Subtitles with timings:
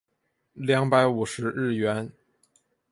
[0.53, 2.11] 两百五十日圆